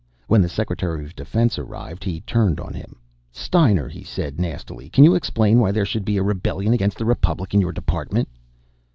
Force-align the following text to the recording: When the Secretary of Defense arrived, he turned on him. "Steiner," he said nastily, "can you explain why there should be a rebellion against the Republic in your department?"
When 0.25 0.41
the 0.41 0.49
Secretary 0.49 1.05
of 1.05 1.15
Defense 1.15 1.59
arrived, 1.59 2.03
he 2.03 2.21
turned 2.21 2.59
on 2.59 2.73
him. 2.73 2.95
"Steiner," 3.31 3.87
he 3.87 4.03
said 4.03 4.39
nastily, 4.39 4.89
"can 4.89 5.03
you 5.03 5.13
explain 5.13 5.59
why 5.59 5.71
there 5.71 5.85
should 5.85 6.05
be 6.05 6.17
a 6.17 6.23
rebellion 6.23 6.73
against 6.73 6.97
the 6.97 7.05
Republic 7.05 7.53
in 7.53 7.61
your 7.61 7.71
department?" 7.71 8.27